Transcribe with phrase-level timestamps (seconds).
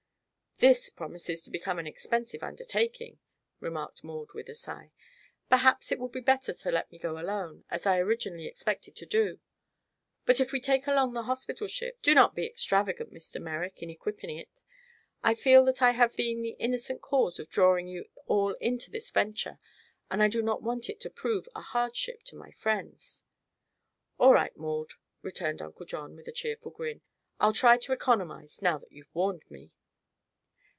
[0.59, 3.17] "This promises to become an expensive undertaking,"
[3.59, 4.91] remarked Maud, with a sigh.
[5.49, 9.07] "Perhaps it will be better to let me go alone, as I originally expected to
[9.07, 9.39] do.
[10.27, 13.41] But, if we take along the hospital ship, do not be extravagant, Mr.
[13.41, 14.61] Merrick, in equipping it.
[15.23, 19.09] I feel that I have been the innocent cause of drawing you all into this
[19.09, 19.57] venture
[20.11, 23.23] and I do not want it to prove a hardship to my friends."
[24.19, 24.91] "All right, Maud,"
[25.23, 27.01] returned Uncle John, with a cheerful grin,
[27.39, 29.71] "I'll try to economize, now that you've warned me."